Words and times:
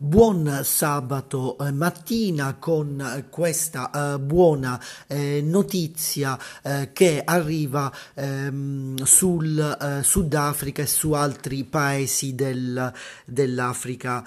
Buon 0.00 0.60
sabato 0.62 1.58
eh, 1.58 1.72
mattina 1.72 2.54
con 2.60 3.00
eh, 3.00 3.24
questa 3.28 4.14
eh, 4.14 4.20
buona 4.20 4.80
eh, 5.08 5.40
notizia 5.42 6.38
eh, 6.62 6.90
che 6.92 7.20
arriva 7.24 7.92
ehm, 8.14 9.02
sul 9.02 9.58
eh, 9.58 10.04
Sudafrica 10.04 10.82
e 10.82 10.86
su 10.86 11.14
altri 11.14 11.64
paesi 11.64 12.36
del, 12.36 12.92
dell'Africa 13.24 14.24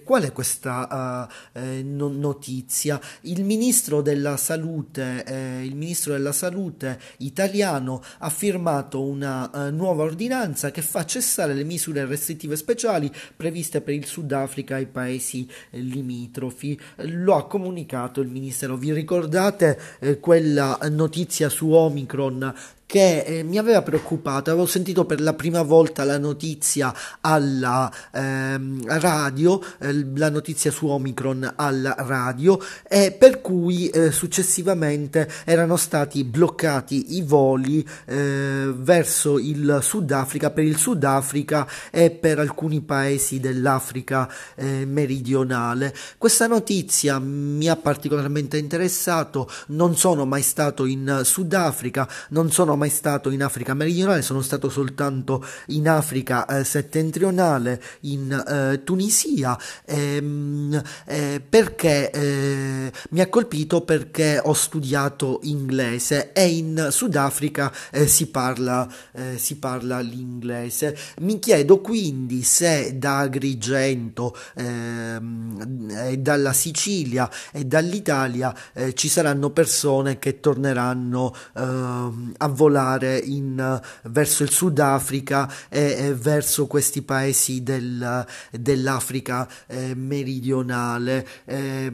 qual 0.03 0.23
è 0.23 0.31
questa 0.31 1.29
no- 1.53 2.07
notizia? 2.07 2.99
Il 3.21 3.43
ministro 3.43 4.01
della 4.01 4.35
salute, 4.35 5.61
il 5.63 5.75
ministro 5.75 6.13
della 6.13 6.31
salute 6.31 6.99
italiano 7.17 8.01
ha 8.17 8.29
firmato 8.31 9.03
una 9.03 9.69
nuova 9.69 10.01
ordinanza 10.01 10.71
che 10.71 10.81
fa 10.81 11.05
cessare 11.05 11.50
le 11.53 11.63
misure 11.63 12.05
restrittive 12.05 12.55
speciali 12.55 13.11
previste 13.35 13.81
per 13.81 13.93
il 13.93 14.05
Sudafrica 14.05 14.77
e 14.77 14.81
i 14.81 14.87
paesi 14.87 15.47
limitrofi. 15.71 16.79
Lo 16.97 17.35
ha 17.35 17.47
comunicato 17.47 18.21
il 18.21 18.29
Ministero. 18.29 18.77
Vi 18.77 18.93
ricordate 18.93 19.79
eh, 19.99 20.19
quella 20.19 20.77
notizia 20.89 21.49
su 21.49 21.71
Omicron 21.71 22.53
che 22.91 23.21
eh, 23.21 23.43
mi 23.43 23.57
aveva 23.57 23.81
preoccupato, 23.83 24.49
avevo 24.49 24.65
sentito 24.65 25.05
per 25.05 25.21
la 25.21 25.33
prima 25.33 25.61
volta 25.61 26.03
la 26.03 26.17
notizia 26.17 26.93
alla 27.21 27.89
ehm, 28.11 28.85
radio, 28.99 29.63
eh, 29.79 30.07
la 30.13 30.29
notizia 30.29 30.71
su 30.71 30.87
Omicron 30.87 31.53
alla 31.55 31.95
radio 31.99 32.59
e 32.85 33.15
per 33.17 33.39
cui 33.39 33.87
eh, 33.87 34.11
successivamente 34.11 35.31
erano 35.45 35.77
stati 35.77 36.25
bloccati 36.25 37.15
i 37.15 37.21
voli 37.21 37.87
eh, 38.07 38.73
verso 38.75 39.39
il 39.39 39.79
Sudafrica, 39.81 40.49
per 40.49 40.65
il 40.65 40.75
Sudafrica 40.75 41.65
e 41.91 42.11
per 42.11 42.39
alcuni 42.39 42.81
paesi 42.81 43.39
dell'Africa 43.39 44.29
eh, 44.55 44.85
meridionale. 44.85 45.95
Questa 46.17 46.45
notizia 46.45 47.19
mi 47.19 47.69
ha 47.69 47.77
particolarmente 47.77 48.57
interessato, 48.57 49.49
non 49.67 49.95
sono 49.95 50.25
mai 50.25 50.41
stato 50.41 50.83
in 50.83 51.21
Sudafrica, 51.23 52.05
non 52.31 52.51
sono 52.51 52.79
mai 52.80 52.80
stato 52.89 53.29
in 53.29 53.43
Africa 53.43 53.73
meridionale, 53.73 54.21
sono 54.21 54.41
stato 54.41 54.69
soltanto 54.69 55.45
in 55.67 55.87
Africa 55.87 56.45
eh, 56.45 56.63
settentrionale, 56.63 57.81
in 58.01 58.31
eh, 58.31 58.83
Tunisia, 58.83 59.57
ehm, 59.85 60.81
eh, 61.05 61.41
perché 61.47 62.11
eh, 62.11 62.91
mi 63.11 63.21
ha 63.21 63.27
colpito 63.27 63.81
perché 63.81 64.39
ho 64.43 64.53
studiato 64.53 65.39
inglese 65.43 66.31
e 66.33 66.47
in 66.47 66.87
Sudafrica 66.91 67.71
eh, 67.91 68.07
si 68.07 68.27
parla, 68.27 68.87
eh, 69.13 69.37
si 69.37 69.57
parla 69.57 69.99
l'inglese. 69.99 70.97
Mi 71.19 71.39
chiedo 71.39 71.79
quindi 71.81 72.43
se 72.43 72.97
da 72.97 73.19
Agrigento, 73.19 74.35
ehm, 74.55 76.15
dalla 76.15 76.53
Sicilia 76.53 77.29
e 77.51 77.65
dall'Italia 77.65 78.53
ci 78.93 79.07
saranno 79.07 79.49
persone 79.49 80.19
che 80.19 80.39
torneranno 80.39 81.33
ehm, 81.55 82.33
a 82.37 82.47
volare 82.47 82.70
volare 82.71 83.17
in, 83.17 83.79
verso 84.03 84.43
il 84.43 84.49
Sudafrica 84.49 85.51
e, 85.67 86.07
e 86.07 86.13
verso 86.13 86.67
questi 86.67 87.01
paesi 87.01 87.63
del, 87.63 88.25
dell'Africa 88.51 89.47
eh, 89.67 89.93
meridionale. 89.93 91.27
Eh, 91.43 91.91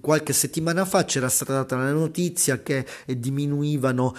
qualche 0.00 0.32
settimana 0.32 0.84
fa 0.84 1.04
c'era 1.04 1.28
stata 1.28 1.52
data 1.54 1.76
la 1.76 1.90
notizia 1.92 2.62
che 2.62 2.86
eh, 3.04 3.18
diminuivano 3.18 4.14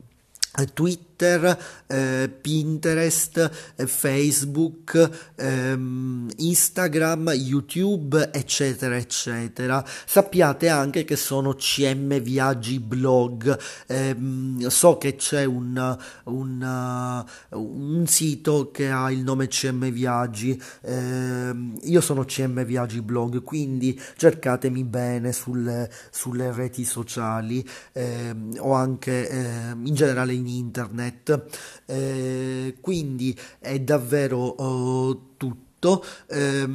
Twitter 0.74 1.08
Twitter, 1.18 1.58
eh, 1.88 2.30
Pinterest, 2.30 3.52
eh, 3.76 3.88
Facebook, 3.88 5.10
ehm, 5.36 6.30
Instagram, 6.38 7.32
YouTube, 7.32 8.30
eccetera, 8.32 8.96
eccetera. 8.96 9.84
Sappiate 10.06 10.70
anche 10.70 11.04
che 11.06 11.16
sono 11.16 11.56
CM 11.56 12.20
Viaggi 12.20 12.80
Blog. 12.80 13.58
Ehm, 13.88 14.68
so 14.68 14.98
che 15.00 15.16
c'è 15.16 15.44
un, 15.44 15.98
un, 16.26 17.26
un, 17.50 18.08
sito 18.08 18.70
che 18.72 18.90
ha 18.90 19.12
il 19.12 19.24
nome 19.24 19.48
CM 19.48 19.90
Viaggi. 19.90 20.62
Ehm, 20.82 21.80
io 21.84 22.02
sono 22.02 22.26
CM 22.26 22.64
Viaggi 22.64 23.02
Blog, 23.02 23.42
quindi 23.42 24.00
cercatemi 24.16 24.84
bene 24.84 25.32
sulle, 25.32 25.90
sulle 26.12 26.52
reti 26.52 26.84
sociali 26.84 27.68
ehm, 27.94 28.58
o 28.60 28.74
anche 28.74 29.28
ehm, 29.28 29.86
in 29.86 29.96
generale 29.96 30.34
in 30.34 30.46
internet 30.46 31.06
internet, 31.08 31.84
eh, 31.86 32.76
quindi 32.82 33.38
è 33.60 33.80
davvero 33.80 34.38
oh, 34.38 35.22
tutto. 35.38 35.66
Eh, 36.28 36.68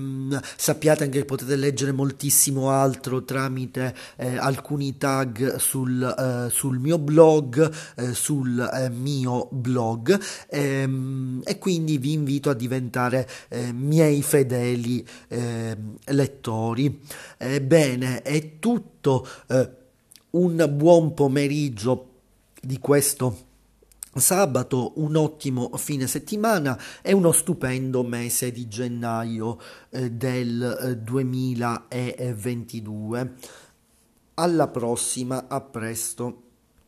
sappiate 0.56 1.02
anche 1.02 1.18
che 1.18 1.24
potete 1.24 1.56
leggere 1.56 1.90
moltissimo 1.90 2.70
altro 2.70 3.24
tramite 3.24 3.92
eh, 4.14 4.38
alcuni 4.38 4.96
tag 4.96 5.56
sul, 5.56 6.00
eh, 6.00 6.48
sul 6.50 6.78
mio 6.78 6.98
blog, 6.98 7.70
eh, 7.96 8.14
sul 8.14 8.60
eh, 8.60 8.90
mio 8.90 9.48
blog 9.50 10.18
ehm, 10.48 11.42
e 11.44 11.58
quindi 11.58 11.98
vi 11.98 12.12
invito 12.12 12.48
a 12.48 12.54
diventare 12.54 13.28
eh, 13.48 13.72
miei 13.72 14.22
fedeli 14.22 15.04
ehm, 15.28 15.96
lettori. 16.04 17.00
bene, 17.60 18.22
è 18.22 18.60
tutto. 18.60 19.26
un 20.30 20.70
buon 20.72 21.12
pomeriggio 21.12 22.12
di 22.62 22.78
questo 22.78 23.50
Sabato 24.14 24.92
un 24.96 25.16
ottimo 25.16 25.70
fine 25.78 26.06
settimana 26.06 26.78
e 27.00 27.14
uno 27.14 27.32
stupendo 27.32 28.02
mese 28.02 28.52
di 28.52 28.68
gennaio 28.68 29.58
eh, 29.88 30.10
del 30.10 31.00
2022. 31.02 33.20
Eh, 33.20 33.30
Alla 34.34 34.68
prossima, 34.68 35.48
a 35.48 35.62
presto. 35.62 36.51